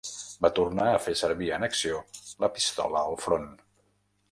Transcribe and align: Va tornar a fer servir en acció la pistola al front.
Va 0.45 0.49
tornar 0.59 0.87
a 0.93 1.01
fer 1.07 1.13
servir 1.19 1.51
en 1.59 1.67
acció 1.69 2.01
la 2.47 2.51
pistola 2.57 3.05
al 3.13 3.21
front. 3.27 3.49